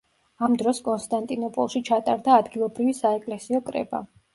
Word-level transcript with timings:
ამ 0.47 0.55
დროს 0.61 0.79
კონსტანტინოპოლში 0.87 1.85
ჩატარდა 1.93 2.41
ადგილობრივი 2.41 2.99
საეკლესიო 3.05 3.67
კრება. 3.73 4.07